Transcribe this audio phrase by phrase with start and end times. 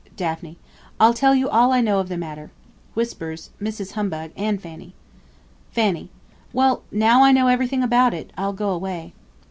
[0.15, 0.57] Daphne.
[0.99, 2.49] I'll tell you all I know of the matter.
[2.95, 3.91] (Whispers MRS.
[3.91, 4.95] HUMBUG and FANNY.)
[5.73, 6.09] Fanny.
[6.51, 9.13] Well, now I know everything about it, I'll go away.